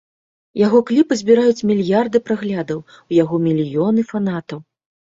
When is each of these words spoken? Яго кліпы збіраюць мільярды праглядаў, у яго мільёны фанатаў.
Яго 0.65 0.79
кліпы 0.89 1.13
збіраюць 1.21 1.65
мільярды 1.73 2.23
праглядаў, 2.31 2.83
у 3.13 3.19
яго 3.23 3.35
мільёны 3.47 4.11
фанатаў. 4.15 4.69